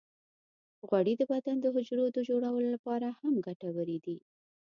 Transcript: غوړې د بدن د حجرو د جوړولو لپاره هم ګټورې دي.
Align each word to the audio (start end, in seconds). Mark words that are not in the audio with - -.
غوړې 0.87 1.13
د 1.17 1.21
بدن 1.31 1.55
د 1.61 1.65
حجرو 1.75 2.05
د 2.13 2.17
جوړولو 2.29 2.67
لپاره 2.75 3.07
هم 3.19 3.33
ګټورې 3.47 3.97
دي. 4.05 4.17